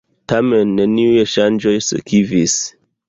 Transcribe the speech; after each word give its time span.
Tamen 0.31 0.71
neniuj 0.79 1.27
ŝanĝoj 1.35 1.75
sekvis. 1.89 2.57